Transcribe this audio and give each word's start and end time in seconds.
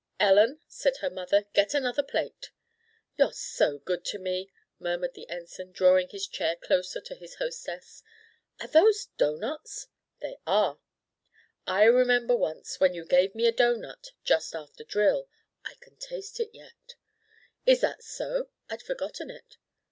"Ellen," 0.19 0.61
said 0.67 0.97
her 0.97 1.11
mother, 1.11 1.45
"get 1.53 1.75
another 1.75 2.01
plate." 2.01 2.49
"You're 3.19 3.31
so 3.33 3.77
good 3.77 4.03
to 4.05 4.17
me," 4.17 4.51
murmured 4.79 5.13
the 5.13 5.29
Ensign, 5.29 5.71
drawing 5.71 6.09
his 6.09 6.25
chair 6.25 6.55
closer 6.55 6.99
to 7.01 7.13
his 7.13 7.35
hostess. 7.35 8.01
"Are 8.59 8.67
those 8.67 9.05
doughnuts?" 9.19 9.89
"They 10.19 10.39
are." 10.47 10.79
"I 11.67 11.83
remember 11.83 12.35
once, 12.35 12.79
when 12.79 12.95
you 12.95 13.05
gave 13.05 13.35
me 13.35 13.45
a 13.45 13.51
doughnut, 13.51 14.09
just 14.23 14.55
after 14.55 14.83
drill. 14.83 15.29
I 15.63 15.75
can 15.81 15.97
taste 15.97 16.39
it 16.39 16.49
yet." 16.51 16.95
"Is 17.67 17.81
that 17.81 18.03
so? 18.03 18.49
I'd 18.71 18.81
forgotten 18.81 19.29
it." 19.29 19.59